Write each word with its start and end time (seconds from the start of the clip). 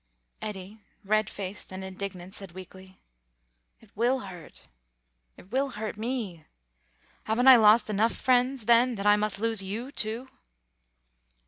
Eddy, 0.41 0.81
red 1.05 1.29
faced 1.29 1.71
and 1.71 1.83
indignant, 1.83 2.33
said 2.33 2.53
weakly, 2.53 2.99
"It 3.81 3.91
will 3.95 4.21
hurt. 4.21 4.67
It 5.37 5.51
will 5.51 5.69
hurt 5.77 5.95
me. 5.95 6.43
Haven't 7.25 7.47
I 7.49 7.57
lost 7.57 7.87
enough 7.87 8.15
friends, 8.15 8.65
then, 8.65 8.95
that 8.95 9.05
I 9.05 9.15
must 9.15 9.37
lose 9.37 9.61
you, 9.61 9.91
too?" 9.91 10.27